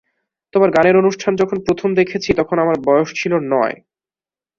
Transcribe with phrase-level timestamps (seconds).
[0.53, 3.75] তোমার গানের অনুষ্ঠান যখন প্রথম দেখেছি তখন আমার বয়স ছিল নয়।